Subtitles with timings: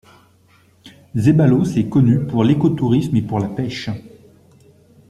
[1.15, 3.91] Zeballos est connu pour l'écotourisme et pour la pêche.